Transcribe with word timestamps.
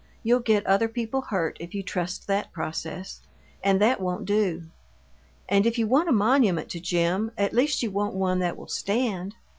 You'll 0.23 0.39
get 0.39 0.65
other 0.65 0.87
people 0.87 1.21
hurt 1.21 1.57
if 1.59 1.75
you 1.75 1.83
trust 1.83 2.25
that 2.25 2.51
process, 2.51 3.21
and 3.63 3.79
that 3.83 4.01
won't 4.01 4.25
do. 4.25 4.63
And 5.47 5.63
if 5.67 5.77
you 5.77 5.85
want 5.85 6.09
a 6.09 6.11
monument 6.11 6.69
to 6.69 6.79
Jim, 6.79 7.29
at 7.37 7.53
least 7.53 7.83
you 7.83 7.91
want 7.91 8.15
one 8.15 8.39
that 8.39 8.57
will 8.57 8.67
stand. 8.67 9.35